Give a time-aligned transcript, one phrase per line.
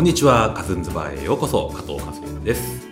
[0.00, 2.88] こんにちはカズンズバーへようこそ加藤和也です。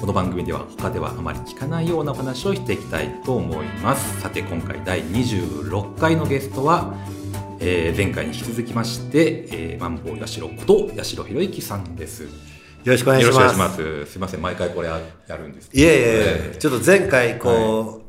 [0.00, 4.20] この番組では他ではあまり聞かないようなお話をしていきたいと思います。
[4.20, 6.94] さて今回第26回のゲストは、
[7.58, 12.22] えー、前回に引き続きまして、えー、マンボウヤシロこと八代博之さんです。
[12.22, 13.72] よよろしくお願いしろしくお願ます。
[13.72, 14.12] いします。
[14.12, 16.04] すいません毎回これややるんですけいどえいえい
[16.54, 18.02] え、ちょっと前回こ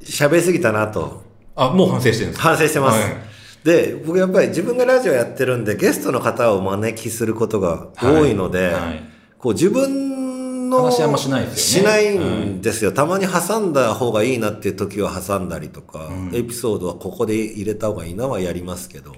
[0.00, 1.22] う、喋、りすぎたなと。
[1.54, 2.48] あもう反省してるんですか？
[2.48, 2.98] 反省してます。
[2.98, 3.27] はい
[3.64, 8.72] で、僕やっぱり自分がラジオやってるんで、ゲストの方をお招きすることが多いので、はい。
[8.72, 11.90] はいこう自分の話あんましないですよね。
[11.90, 12.92] しないんですよ。
[12.92, 19.12] たまに挟んだ方がいいなっていう時は挟んだりとか、エピソードはここで入れた方がいいなはやりますけど。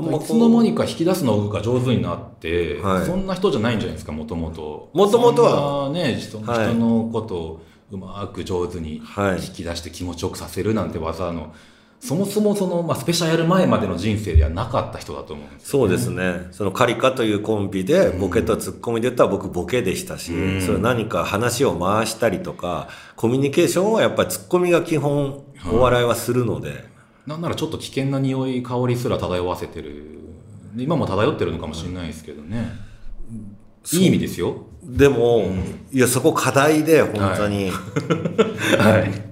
[0.00, 3.04] いつの間にか引き出すのが上手になって、はい。
[3.06, 5.86] そんな人じゃないんじゃないですかもともと元々は。
[5.86, 9.44] そんなね人,、のことをうまく上手にはい。
[9.44, 11.52] 引き出して気持ちよくさせるなんて技の、
[12.00, 16.46] そもそもその、まあ、スペシャルやる前までの人生ではなかった人だと思うんですよそうですね。
[16.52, 20.62] そのカリカというコンビで、ボケとツッコミで言ったら僕ボケでしたし、うん。
[20.62, 26.84] それ何か話を回したりとか、コミュニケーションはやっぱりツッコミが基本、お笑いはするので、
[27.26, 30.18] なんならちょっと危険な匂い香りすら漂わせてる。
[30.74, 32.70] で今も漂ってるのかもしれないですけどね、
[33.92, 34.66] いい意味ですよ。
[34.84, 35.46] でも、
[35.92, 37.70] いや、そこ課題で、本当に、
[38.78, 39.00] はい。
[39.00, 39.27] はい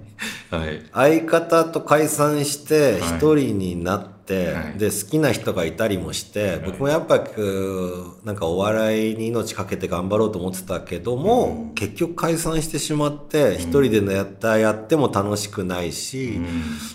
[0.92, 3.00] 相方と解散して、はい。
[3.00, 4.78] 一人になって、はい。
[4.78, 16.40] で、好きな人がいたりもして、僕もやっぱ、くなんかお笑いに命かけて頑張ろうと思ってたけども、結局解散してしまって、一人でやった、やっても楽しくないし、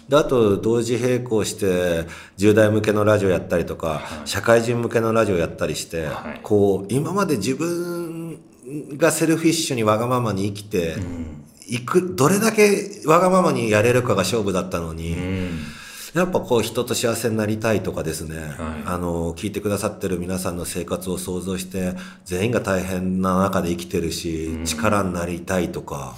[0.10, 2.06] で、あと、同時並行して、
[2.38, 6.40] 10代向けのラジオやったりとか、社会人向けのラジオやったりして、はい。
[6.44, 8.40] こう、今まで自分
[8.98, 10.96] がセルフィッシュにわがままに生きて、
[11.72, 15.60] いく、どれだけわがままにやれるかが勝負だったのに、うん。
[16.14, 18.56] やっぱこう人と幸せになりたいとかですね、はい。
[18.86, 21.94] あの、聞いてくださってる皆さんの生活を想像して、
[22.26, 26.18] 全員が大変な中で生きてるし、力になりたいとか、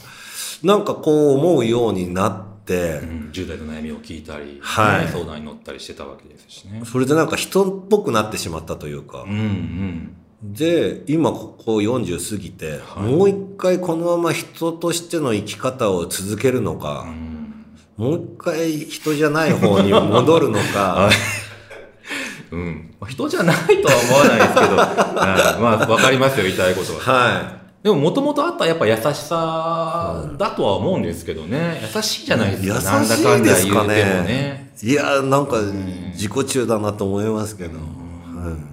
[0.63, 3.29] なんかこう思うようになって、うん。
[3.31, 5.05] 10代の悩みを聞いたり、はい。
[5.05, 6.81] ね相談に乗ったりしてたわけですしね。
[6.83, 9.21] それでなんか人っぽくなってしまったというか。
[9.21, 10.15] うん、うん。
[10.43, 17.05] で、今ここ40過ぎて、もう一回このまま人としての生き方を続けるのか、
[17.95, 21.09] もう一回人じゃない方に戻るのか、
[22.51, 22.93] うん。
[22.99, 26.99] まあ人じゃないとは思わないですけど、 はいまあ、わかりますよ、言いたいことは。
[26.99, 31.81] はでも、もともとあったやっぱ優しさだとは思うんですけどね。
[31.95, 32.99] 優しいじゃないですか。
[32.99, 33.95] 優しいですかね。
[33.95, 34.73] ね。
[34.83, 35.57] いや、なんか
[36.13, 37.77] 自己中だなと思いますけど。
[37.77, 38.72] はい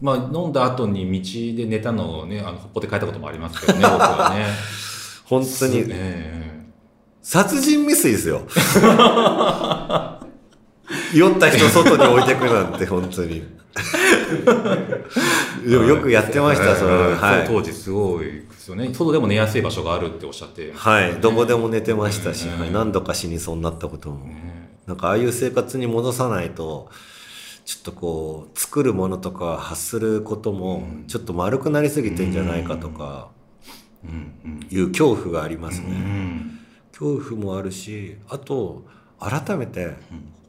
[0.00, 4.46] まあ、飲んだ後に道で寝たのをね、あの、ここで書いたこともありますけどね、 僕はね。
[5.24, 6.64] 本当に、え
[7.22, 8.42] 殺人未遂ですよ。
[11.12, 13.42] 酔った人外に置いてくなんて、本当に。
[15.66, 16.92] え でもよくやってました、それ。
[16.92, 17.44] うんはい。
[17.46, 18.90] 当時すごいですよね。
[18.92, 20.72] 外でも寝やすい場所があるっておっしゃって。
[20.74, 21.14] はい。
[21.20, 24.24] どこでも寝てましたし、何度か死にそうになったことも。
[24.26, 26.88] ねなんかああいう生活に戻さないと、
[27.66, 33.28] ちょっとこう、作るものとか発することも、ちょっと丸くなりすぎてんじゃないかとか、
[34.70, 35.86] いう恐怖がありますね。
[35.88, 36.60] うん。
[36.92, 38.84] 恐怖もあるし、あと、
[39.18, 39.94] 改めて、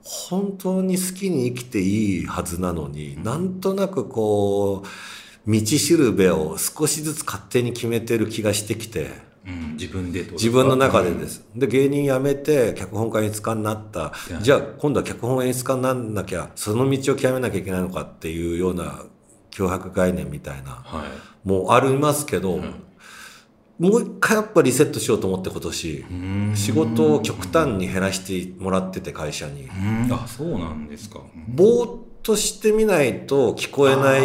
[0.04, 9.10] 本当に好きに生きていいはずなのに、なんとなくこう、道しるべを少しずつ勝手に決めてる気がしてきて、
[9.48, 9.72] うん。
[9.74, 11.20] 自分で自分の中です。
[11.20, 11.46] です。
[11.56, 14.14] で、芸人辞めて、脚本家演出家になった。
[14.42, 19.04] じゃあ、今度は脚本演出家になんなきゃ、その道を極めなきゃいけないのかっていうような
[19.52, 21.48] 脅迫概念みたいな、かはい。
[21.48, 22.60] もうありますけど、
[23.80, 26.54] もう一回やっぱリセットしようと思って今年、うん。
[26.56, 29.64] 仕事を極端に減らしてもらってて会社に。
[29.64, 30.12] うん。
[30.12, 31.22] あそうなんですか。
[31.48, 34.22] ぼーっとしてみないと聞こえない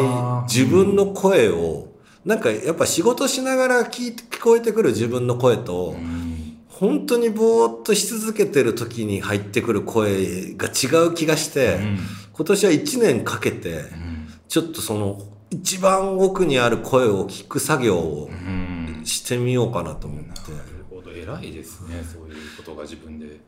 [0.49, 1.92] 自分の声を、
[2.25, 6.59] なんかやっぱ仕事しながら聞いて聞こえてくる自分の声と、うん。
[6.69, 11.99] 本当にぼーっとし続けてる時に入ってくる声が違う気がして、うん。
[12.33, 14.29] 今年は1年かけて、うん。
[14.49, 15.21] ちょっとその
[15.51, 19.03] 一番奥にある声を聞く作業をうん。
[19.05, 20.31] してみようかなと思って。
[20.31, 21.11] なるほど。
[21.11, 22.03] 偉いですね。
[22.05, 23.41] そういうことが自分で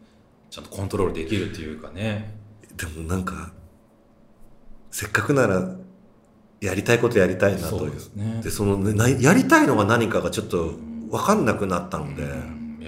[0.51, 2.35] ちゃんとコントロールできるっていうかね。
[2.77, 3.53] でもなんか、
[4.91, 5.77] せっかくなら
[6.61, 7.91] やりたいことやりたいなという。
[7.91, 10.73] ですねで、そのね、なやりたいのが何かがちょっと
[11.11, 12.25] 分かんなくなったので、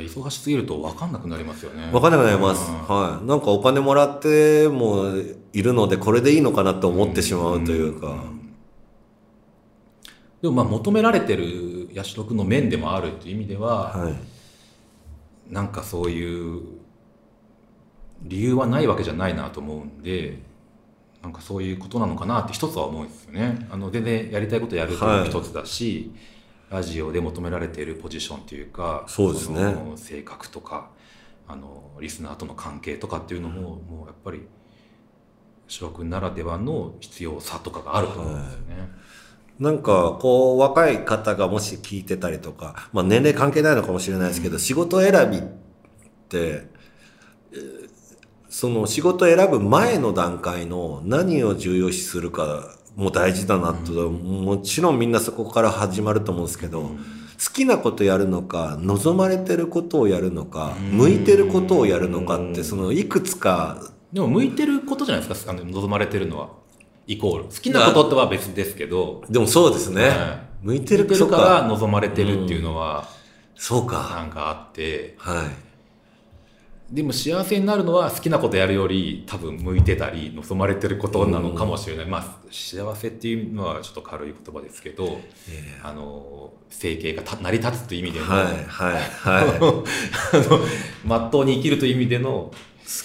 [0.02, 2.70] 忙しすぎると分かんなくなりますよね分かんなくなります。
[2.70, 3.26] うんはい。
[3.26, 5.06] なんかお金もらっても
[5.52, 8.24] いるので、これでいいのかなと思ってしまうというか。
[10.42, 14.14] でもまあ求められてる八代君の面でもあるっていう意味では、はい。
[15.52, 16.62] なんかそういう
[18.22, 20.38] 理由はないわけじゃないなと思うんで
[21.26, 23.66] なんかそういうことなのかなって一つは思うんですよね。
[23.68, 26.12] あの全然やりたいことやるというのも一つだし、
[26.70, 29.60] ラジオで求められているポジションというかそうですね。
[29.60, 30.90] の性格とか
[31.48, 34.46] あのリスナーとの関係とかっていうのも、もうやっぱり
[35.66, 38.88] 翔くんならではの必要さとかがあると思うんですよね。
[39.58, 45.42] なんかこう若い方がもし聞いてたりとか、まあ、年齢関係ないのかもしれないですけど、仕事選びっ
[46.28, 46.68] て
[47.50, 47.85] えー
[48.56, 56.88] その仕事選ぶ前の段階の何を重要視するかも大事だなと、もちろんみんなそこから始まると思うんですけど、好
[57.52, 63.92] きなことやるのか望まれてることをやるのか、向いてることをやるのかってそのいくつか。
[64.10, 66.48] でも向いてることじゃないですかあの望まれてるのは。
[67.06, 67.44] イコール。
[67.44, 69.22] 好きなこととは別ですけど。
[69.28, 73.06] でもそうですね、は向いてる向いてるから望まれてるっていうのは
[73.54, 74.14] そうか。
[74.16, 75.14] なんかあって。
[75.18, 75.65] はい
[76.90, 85.18] でも幸せになるのは好きなことやるより多分向いてたり望まれてることなのかもしれない、まあ幸せっていうのはちょっと軽い言葉ですけど
[85.82, 88.56] あの生計がた成り立つという意味での、はいはい。
[88.66, 89.84] はいあの
[91.04, 92.52] まっとうに生きるという意味での好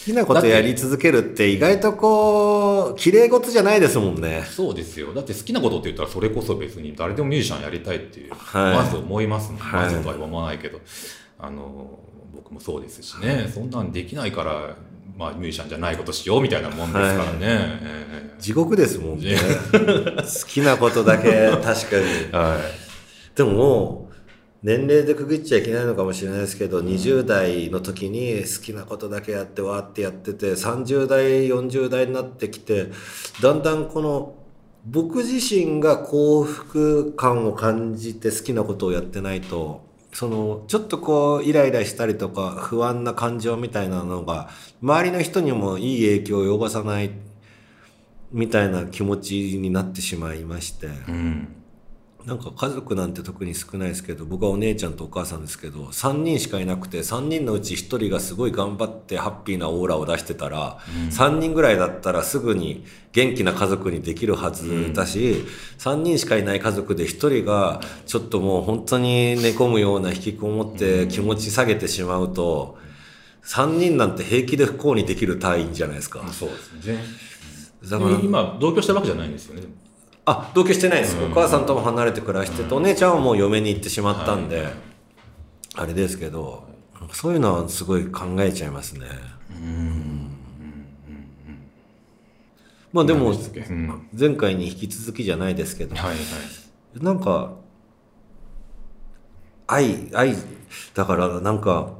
[0.05, 4.43] きなことやり続けるって意外とこう綺麗事じゃないですもんね。
[4.45, 5.11] そうですよ。
[5.11, 8.75] だって好きなことって言ったらそれこそ別に誰でもミュージシャンやりたいっていう、はい。
[8.75, 9.83] まず思いますもん、はい。
[9.85, 10.79] まずとは思わないけど。
[11.43, 11.99] あの
[12.33, 14.75] 僕もそうですしね、そんなんできないから、
[15.17, 19.37] まあ、ミュージシャンじゃないことしようみたいなもんですからね、え地獄ですもんね。
[19.71, 22.05] 好きなことだけ確かに。
[22.29, 23.37] え はい。
[23.37, 24.13] でももう
[24.63, 32.91] 年齢で区切っちゃいけないのかもしれないですけど、20代の時に好きなことだけやってわーってやってて30代40代になってきて
[33.41, 34.35] だんだんこの
[34.85, 39.81] 僕自身が幸福感を感じて好きなことをやってないと
[40.13, 44.49] そのちょっとこうイライラしたりとか不安な感情みたいなのが
[44.81, 47.11] 周りの人にもいい影響を及ぼさない
[48.31, 50.87] みたいな気持ちになってしまいまして。
[50.87, 51.60] うん
[52.25, 60.79] なんか家族なんて特に少ないですけど僕はお姉ちゃんとお母さんですけど3人しかいなくて3人のうち1人がすごい頑張ってハッピーなオーラを出してたら、
[61.09, 65.43] 3人ぐらいだったらすぐに元気な家族にできるはずだし、
[65.79, 67.07] 3人しかいない家族で1
[67.41, 72.77] 人がちょっともう本当に寝込むような引きこもって気持ち下げてしまうと
[73.43, 76.25] 3人なんて平気で不幸にできる単位じゃないですか。
[76.31, 77.03] そうですね。
[77.89, 79.63] だから今同居したわけじゃないんですよね
[80.25, 84.67] あ同居してないです、お母さんとも離れて暮らしてて、お姉ちゃんはもう嫁に行ってしまったんで、
[85.75, 86.67] あれですけど
[87.13, 89.07] そういうのはすごい考えちゃいますね。
[92.93, 94.07] まあでもうん。
[94.17, 96.17] 前回に引き続きじゃないですけどはいはい。
[97.03, 97.53] なんか
[99.65, 100.35] 愛愛
[100.93, 101.93] だからなんか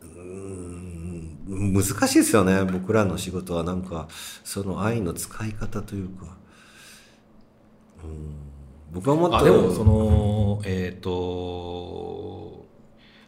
[0.00, 2.64] うーん難しいですよね。
[2.64, 4.08] 僕らの仕事はなんか
[4.44, 6.36] その愛の使い方というか。
[8.04, 8.34] うん。
[8.92, 12.66] 僕はもっとあでもそのえっ、と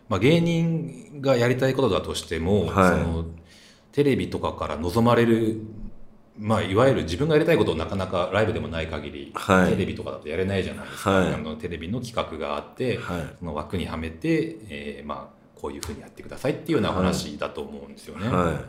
[0.09, 2.91] まあ芸人がやりたいことだとしても、はい。
[2.91, 3.27] その
[3.93, 5.61] テレビとかから望まれる
[6.38, 9.71] まあいわゆる自分がやりたいことをなかなかライブでもない限り、はい。
[9.71, 11.35] テレビとかだとやれないじゃないですか、はい。
[11.35, 13.37] あのテレビの企画があって、はい。
[13.38, 18.29] その枠にはめて、えーまあこういうふうにやってくださいっていうような話だと思うんですよね。
[18.29, 18.61] は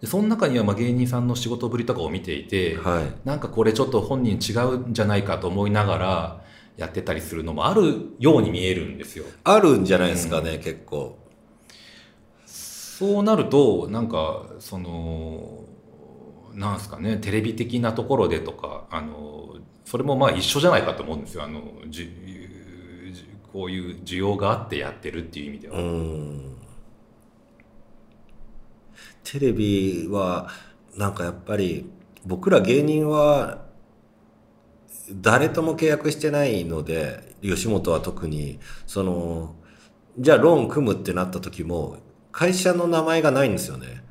[0.00, 3.04] でその中にはまあ芸人さんの仕事ぶりとかを見ていて、いはい。
[3.24, 6.44] なんかこれちょっと本人違うんじゃないかと思いながら
[6.76, 9.24] やってたりするのもあるように見えるんですよ。
[9.44, 11.18] あるんじゃないですかね、結構。
[12.46, 15.64] そうなるとなんかその
[16.54, 19.54] なんですかねテレビ的なところでとかあの
[19.86, 21.44] それもまあ一緒じゃないかと思うんですよ。
[21.44, 21.62] あの
[23.52, 25.78] こういう需要があってやってるっていう意味では。
[25.78, 26.56] うん
[29.24, 30.48] テレビは
[30.96, 31.88] なんかやっぱり
[32.26, 33.64] 僕ら芸人は
[35.12, 39.54] 誰とも契約してないので吉本は特にその
[40.18, 41.98] じゃあローン組むってなった時も
[42.32, 44.02] 会社の名前がないんですよね。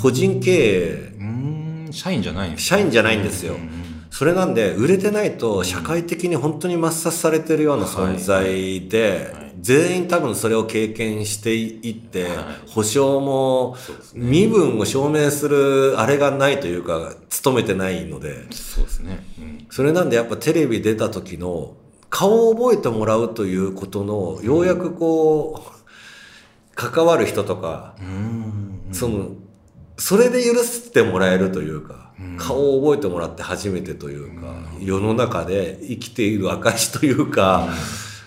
[0.00, 1.92] 個人経営。
[1.92, 3.54] 社員じゃないんです社員じゃないんですよ。
[3.54, 9.50] うんうんそれなんで売れてないと社会的に本当に抹殺されてるような存在で、はい。
[9.60, 12.34] 全員多分それを経験していって、はい。
[12.70, 13.76] 保証も
[14.14, 18.50] 身分を証明するあれがないというか勤めてないので。
[18.52, 19.24] そうですね。
[19.38, 19.66] うん。
[19.70, 21.74] それなんでやっぱテレビ出た時の
[22.10, 25.80] 顔を覚えてもらうということのようやくこう
[26.74, 27.94] 関わる人とか、
[28.90, 29.30] その
[30.00, 32.36] それで許してもらえるというか、うん。
[32.38, 37.68] 顔を覚えてもらって初めてというか、世の中で生きている証というか、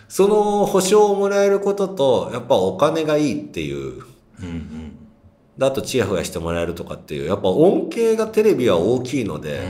[0.07, 4.03] その保証をもらえることとやっぱお金がいいっていう。
[4.41, 4.97] うんうん。
[5.57, 9.61] であとチヤホヤしてもらえるとかっていうやっぱ恩恵がテレビは大きいので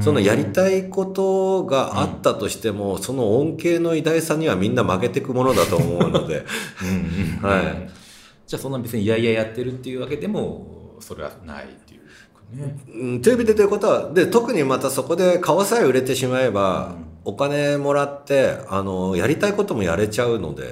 [0.00, 6.44] そのやりたいことがあったとしても、その恩恵の偉大さにはみんな負けていくものだと思うので。
[7.42, 7.90] はい。
[8.46, 10.73] じゃあそんな別にいやいややってるっていうわけでも
[11.04, 12.76] それはないっていうかね。
[12.88, 20.64] うんテレビ出てることはで特にまたそこで顔さえ売れてしまえば、お金もらってあのやりたいこともやれちゃうので、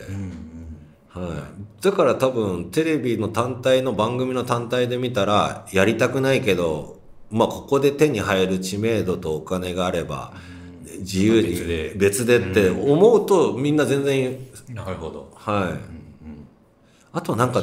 [1.09, 1.47] は
[1.81, 6.99] い、だから多分テレビの単体の番組の単体で見たらやりたくないけど、
[7.31, 10.33] まあ、ここで手に入る知名度とお金があれば
[11.01, 12.39] 自由に別で。
[12.39, 14.39] って思うとみんな全然
[14.71, 15.31] なるほど。
[15.35, 16.03] はい。
[17.13, 17.63] あとなんか、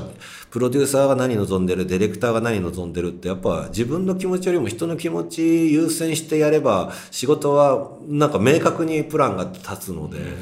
[0.52, 10.38] プロデューサーが何望んでる、ディレクターが何望んでるって、やっぱ自分の気持ちよりも人の気持ち優先してやれば、仕事はなんか明確にプランが立つので、うん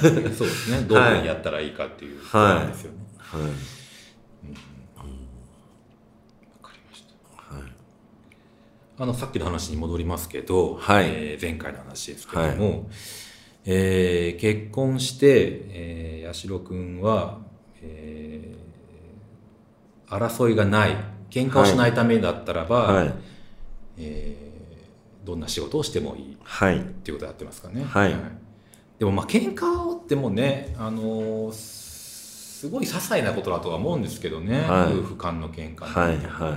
[0.00, 0.80] そうですね。
[0.88, 2.20] どういうふうにやったらいいかっていう。
[2.20, 2.68] ことなん。
[2.68, 3.42] ですよね、はい。
[3.42, 3.48] わ
[6.62, 7.08] かりました。
[9.02, 11.04] あの、さっきの話に戻りますけど、はい。
[11.08, 12.88] えー前回の話ですけども、
[13.66, 17.40] えー結婚して、えー、八代くんは、
[17.82, 18.65] えー
[20.08, 20.96] 争いがない、
[21.30, 23.14] 喧嘩をしないためだったらば、はい。
[23.98, 24.46] えー
[25.26, 26.78] どんな仕事をしてもいいっはい。
[27.02, 27.82] ていうことをやってますかね。
[27.82, 28.14] はい
[29.00, 36.12] でもまあ喧嘩をってもね、あのーすごい些細なことだとは思うんですけどね、はい夫婦間の喧嘩はい。
[36.12, 36.56] なんてねは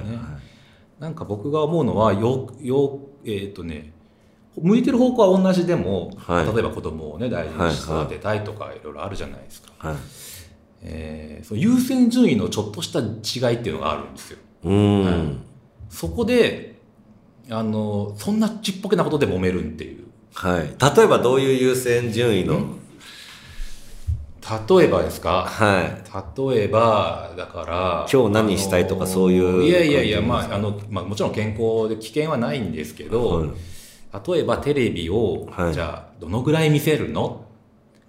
[0.99, 1.01] い。
[1.01, 3.91] なんか僕が思うのはよよえっ、とね
[4.55, 7.57] 向いてる方向は同じでも、はい例えば子供をね大事
[7.91, 9.95] に育てたいとかいろいろあるじゃないですか、はい。
[10.81, 14.39] えーその優先順位のちょっとした違いっていうのがあるんですよ。
[14.63, 15.05] うーん。
[15.05, 15.38] はい。
[15.89, 16.79] そこで
[17.50, 20.05] あのそんなちっぽけなことで揉めるっていう。
[20.33, 20.62] はい。
[20.98, 22.75] 例えばどういう優先順位の、
[24.69, 25.45] 例えばですか？
[25.48, 26.51] はい。
[26.53, 33.50] 例えばだから今日何したいとかそういういやいやいやまああの、まあ、もちろん健康で危険はないんですけど、はい。
[34.31, 35.74] 例えばテレビを、はい。
[35.74, 37.45] じゃあどのぐらい見せるの？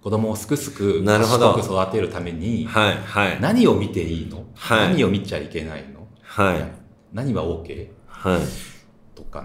[0.03, 2.97] 子供をすくすくなるほど賢く育てるためにはい。
[2.97, 3.41] はい。
[3.41, 6.73] 何を見ていいの、はい何を見ちゃいけないの、はい。
[7.13, 8.41] 何は OK はい。
[9.15, 9.45] とか、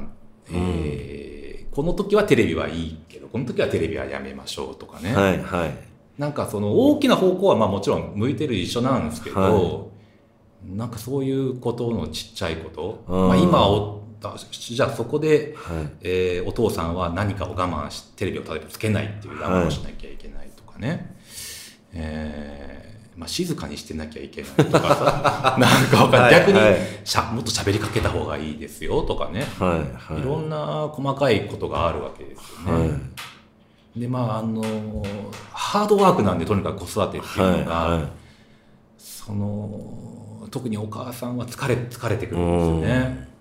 [0.52, 1.46] えー
[1.76, 5.44] この時はテレビはいいけどこの時はテレビはやめましょうとかね、はい。
[5.44, 5.78] はい。
[6.18, 9.86] なんかその大きな方向はまあもちろん向いてる一緒なんですけど、は
[10.66, 14.04] なんかそういうことのちっちゃいこと、まあ、今お
[14.52, 15.92] じゃあそこで、はい。
[16.02, 20.45] えーお父さんは何かを我慢しテレビを例えばつけないっていう我慢をしなきゃいけないと
[20.76, 21.16] かね、
[21.94, 22.86] えー
[23.18, 26.60] まあ、静かにしてなきゃいけないとかさ なんかわかんない逆に
[27.06, 30.14] しゃもっと喋りかけた方がいいですよとかね、はい。
[30.14, 30.22] はい。
[30.22, 32.90] いろんな細かいことがあるわけですよね。
[32.90, 32.96] は
[33.96, 34.00] い。
[34.00, 34.62] でまああの
[35.54, 38.00] ハードワークなんでとにかく子育てっていうのが、はい。
[38.00, 38.10] はい。
[38.98, 43.35] その特にお母さんは疲れ疲れてくるんですよね。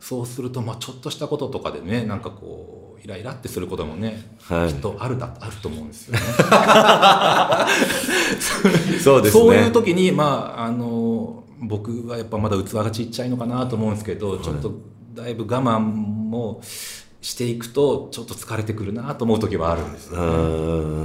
[0.00, 6.20] そうすると、まあ、ちょっとしたこととかでねなんかこうイライラってすることもね、はいきっとあるだあると思うんですよね。
[9.00, 9.42] そうですね。
[9.42, 14.72] そういう時にまああの僕はやっぱまだ器がちっちゃいのかなと思うんですけど、ちょっと
[15.14, 16.60] だいぶ我慢も
[17.20, 20.26] していくとちょっと疲れてくるなと思う時はあるんですようー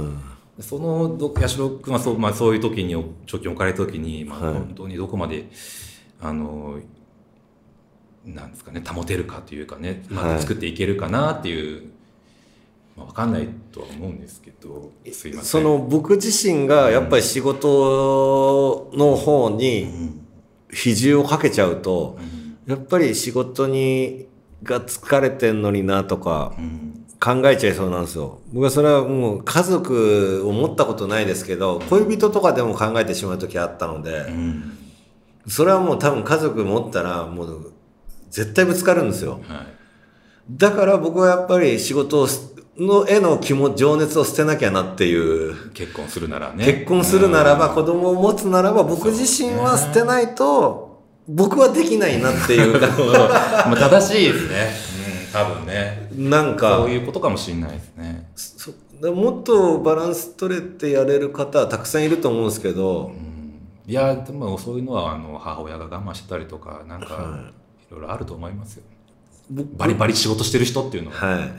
[0.08, 0.22] ん。
[0.60, 2.94] そのど八代君はそう,、まあ、そういう時に
[3.26, 5.48] 貯金を借りた時に、まあ、はい本当にどこまで、
[6.20, 6.78] あの
[8.26, 11.90] なんですかね保てるかというかねうまはいく作っていけるかなっていう、
[12.96, 15.44] まあ、分かんないとは思うんですけどすいません。
[15.44, 20.12] その僕自身がやっぱり仕事の方に
[20.72, 22.18] 比重をかけちゃうと、
[22.66, 24.26] やっぱり仕事に
[24.62, 26.98] が疲れてんのになとかうん。
[27.22, 28.40] 考えちゃいそうなんですよ。
[28.52, 34.76] 僕はそれはもう家族を持ったことないですけど、恋人とかでも考えてしまう時あったのでう、ん。
[35.46, 37.72] それはもう多分家族持ったらもう
[38.32, 39.40] 絶対ぶつかるんですよ。
[39.46, 39.66] はい。
[40.50, 42.26] だから僕はやっぱり仕事
[42.78, 45.70] のへの気持情熱を捨てなきゃなっていう。
[45.72, 46.64] 結婚するならね。
[46.64, 47.74] 結婚するならば、うん。
[47.74, 52.72] 子供を持つならば、僕自身は捨てないと、僕はできないなっていう。
[52.80, 52.88] か、
[53.68, 54.70] まあ正しいですね、
[55.26, 56.08] うん、多分ね。
[56.16, 56.78] なんか。
[56.78, 58.72] そう、いうことかもしれないですね、そ
[59.12, 63.08] もっとバランス取れてやれる方はたくさんいると思うんですけど。
[63.08, 67.61] う、ん、いやでもそういうのはあの母親が我慢してたりとかなんかはい
[67.92, 68.84] ろいろあると思いますよ。
[69.50, 71.52] 僕バリバリ仕事してる人っていうのは、はい。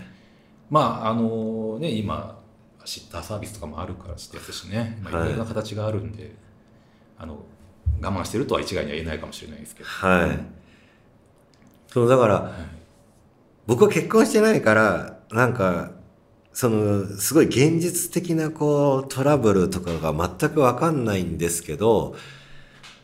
[0.69, 2.39] まああのね今
[2.85, 5.37] シッターサービスとかもあるからですしね、まあ、いはいろい。
[5.37, 6.35] ろな形があるんで、
[7.17, 7.45] あの
[8.01, 10.39] 我慢してるとは一概には言えないかもしれないですけど、はい。
[11.87, 12.55] そう、だから、
[13.67, 15.91] 僕は結婚してないから、なんか、
[16.51, 22.15] その、すごい現実的なこう、トラブルとかが全くわかんないんですけど、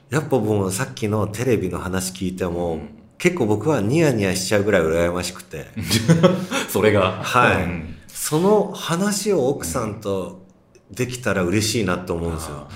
[0.10, 2.82] やっぱもうさっきのテレビの話聞いても、
[3.20, 5.68] 結構僕はニヤニヤしちゃうぐらい羨ましくて、
[6.70, 7.22] それが。
[7.22, 7.64] はい。
[7.64, 7.96] うん。
[8.08, 10.46] その話を奥さんと
[10.90, 12.68] できたら嬉しいなと思うんですよ。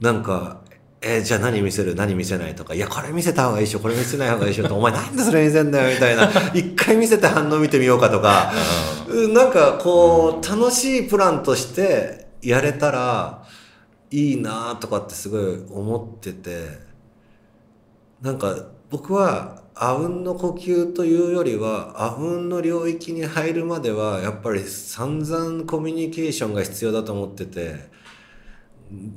[0.00, 0.58] なんか、
[1.00, 1.94] えーじゃあ何見せる？
[1.94, 6.30] 何見せないとか、いや、これ見せた方がいいでしょ、これ見せない方がいいでしお前なんでそれ見せんだよ、みたいな。
[6.52, 8.52] 一回見せて反応見てみようかとか、
[9.08, 9.32] うん。
[9.34, 13.42] なんかこう、楽しいプランとしてやれたら
[14.10, 16.78] いいなとかってすごい思ってて、
[18.20, 18.54] なんか
[18.90, 27.88] 僕はあうんの呼吸というよりはあうんの領域に入るまではやっぱり散々コミュニケーションが必要だと思ってて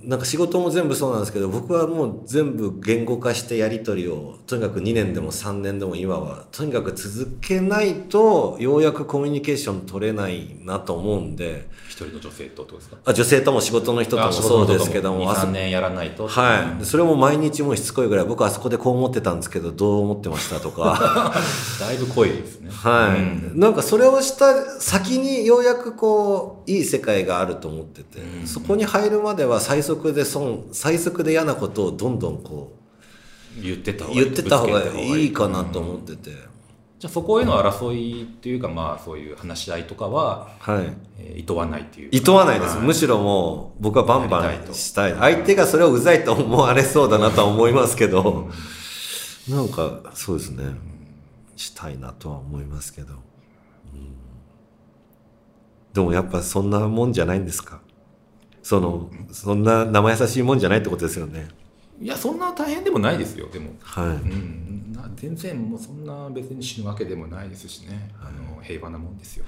[0.03, 11.69] なんか仕事も全部そうなんですけど僕はもう全部言語化してやり取りをとにかく2年でも3年でも今はとにかく続けないとようやくコミュニケーション取れないなと思うんで。
[11.87, 12.97] 一人の女性とってことですか？
[13.03, 16.85] あ女性とも仕事の人ともそうですけどもあそ23年やらないとはい。
[16.85, 21.33] それも毎日もうしつこいぐらい、僕はあそこでこう思ってたんですけど、どう思ってましたとか。
[21.79, 22.69] だいぶ濃いですね。
[22.71, 23.59] はい、うん。
[23.59, 28.47] なんかそれをした先にようやくこう、いい世界があると思ってて、うん。
[28.47, 32.75] そこに入るまでは最速で損、最速で嫌なことをどんどんこ
[33.61, 36.31] 言ってたう、方がいい言ってった方がいいかなと思ってて。
[36.99, 40.93] じゃあそこへの争いっていうかまあそういう話し合いとかは、はい。
[41.17, 42.75] えー、厭わないっていうか厭わないです。
[42.75, 45.13] はむしろもう、僕はバンバンしたい。
[45.15, 48.49] 相手がそれをうざいと思われそうだなとは思いますけど、
[49.47, 50.65] なんか、そうですね。
[51.55, 53.13] したいなとは思いますけど。
[53.13, 53.19] うん
[55.93, 57.81] でもやっぱそんなもんじゃないんですか？
[58.63, 61.47] その、そんな生優しいもんじゃないってことですよね。
[62.01, 63.71] いやそんな大変でもないですよでも。
[63.81, 64.05] はい。
[64.05, 69.45] うん、な全然もうそんな別に死ぬわけでもないですしね、あの平和なもんですよ。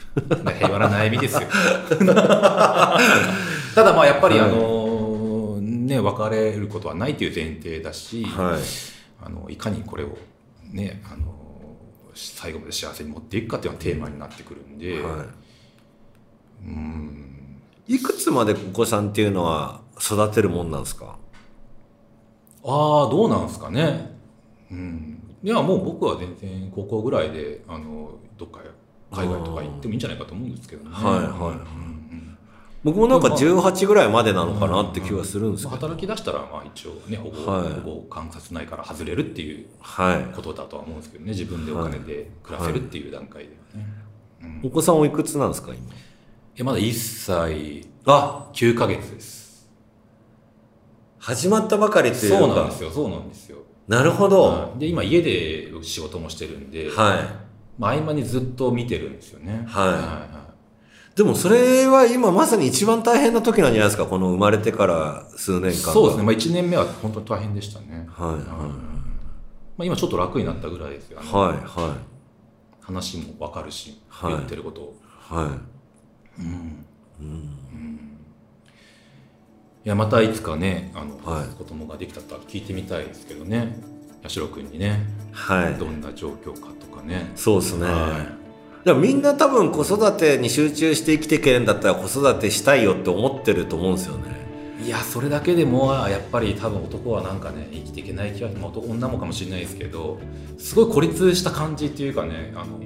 [0.57, 1.47] 平和な悩みですよ。
[1.97, 4.49] ただまあやっぱり、はい。
[4.49, 8.61] あのね別れることはないという前提だし、はい。
[9.23, 10.17] あのいかにこれを
[10.71, 11.33] ねあの
[12.13, 15.25] 最後まで幸せに持っていくかっていうのがテーマになってくるんで、は
[16.65, 17.20] うん
[17.91, 17.95] い。
[17.95, 21.17] いくつまでお子さんっていうのは育てるもんなんですか？
[22.63, 24.11] ああどうなんですかね。
[24.71, 25.17] うん。
[25.43, 28.59] いやもう僕は全然高校ぐらいであのどっか
[29.11, 30.89] 海外とか行ってもいいんじゃないかと思うんですけどね。
[30.93, 31.29] はいはいはい。
[31.29, 32.37] うんうん
[32.83, 35.87] 僕もなんか18ぐらいまでなのかなって気はするんですまあけど。
[35.89, 37.73] 働き出したらまあ一応ね保護,、はい。
[37.81, 40.35] 保護観察内から外れるっていうはい。
[40.35, 41.29] ことだとは思うんですけどね。
[41.29, 43.87] 自分でお金で暮らせるっていう段階ではね、
[44.43, 44.67] うん。
[44.67, 45.91] お子さんおいくつなんですか今？
[46.61, 49.67] えまだ1歳あ、9ヶ月です。
[51.17, 52.91] 始まったばかりっていうそうかなんですよ。
[52.91, 53.57] そうなんですよ。
[53.87, 54.43] なるほど。
[54.43, 54.79] はい。
[54.79, 57.47] で今家で仕事もしてるんで、は
[57.79, 59.65] まあ、合間にずっと見てるんですよね。
[59.67, 59.87] はい。
[59.87, 59.97] はい
[61.15, 61.17] い。
[61.17, 64.05] でもそれは今まさに一番大変な時なんじゃないですか？
[64.05, 65.93] この生まれてから数年間が。
[65.93, 68.43] そうですね、まあ、1年目は本当に大変でしたね、はいはい。
[68.43, 68.45] ま
[69.79, 71.97] あ、今ちょっと楽になったぐらいですよあのはいは
[72.81, 74.33] 話も分かるし、はい。
[74.33, 74.81] 言ってること。
[74.81, 74.95] を
[75.31, 75.80] いはい。
[76.39, 76.85] うん
[77.19, 78.17] うん。
[79.83, 83.79] いやまたいつかねあの、はい子供ができたとは聞いてみたいですけどね
[84.21, 84.99] 八代君にね
[85.31, 85.87] はいど。
[85.87, 87.85] んな状況かとかね、そうですね。
[87.85, 88.25] は
[88.83, 94.40] でもみんな多分子育てに集中して生きていけるんだったら子育てしたいよって思ってると思うんですよね。
[94.83, 100.19] いやそれだけでもやっぱり多分男はなんかね生きていけない気は、ま女もかもしれないですけど
[100.57, 102.79] すごい孤立した感じっていうかねあの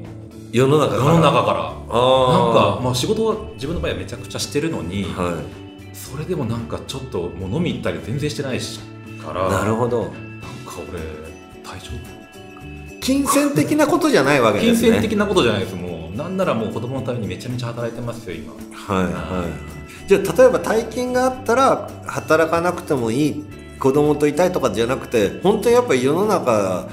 [0.52, 1.14] 世の中世から？
[1.14, 1.86] の中からあなん
[2.78, 5.22] か、まあ、仕事は自分の場合はめちゃくちゃしてるのに、あ。
[5.22, 5.42] は
[5.94, 8.80] それでもなんかちょっともう飲み行ったり全然してないし
[9.26, 9.50] からい。
[9.52, 10.04] なるほど。
[10.04, 10.18] なんか
[10.90, 11.00] 俺
[11.64, 13.00] 大丈夫？
[13.02, 14.92] 金銭的なことじゃないわけで金すね。
[14.94, 15.76] 銭的なことじゃないです
[16.16, 18.54] なんならもう子供のためにめちゃめちゃ働いてますよ今。
[18.54, 19.46] はいは
[20.06, 20.08] い。
[20.08, 23.46] じゃあ例えば大金があったら働かなくてもいい
[23.80, 26.88] 子供といたいとかじゃなくて本当にやっぱり世の中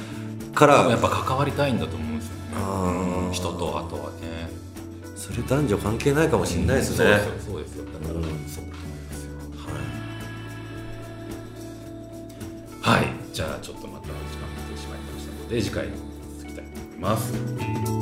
[0.55, 3.33] からやっぱ関わりたいんだと思うんですよね。
[3.33, 4.51] 人とあとはね。
[5.15, 6.97] それ男女関係ないかもしれないですね。
[6.97, 7.53] そうですよ。
[7.53, 7.85] そうですよ。
[7.85, 9.33] だから、うんそうだと思いますよ。
[12.83, 15.93] はい、じゃあちょっとまた時間が来てしまいましたので次回に
[16.41, 18.02] 続きたいと思います